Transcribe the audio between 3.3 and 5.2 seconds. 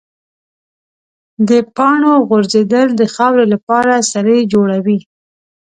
لپاره سرې جوړوي.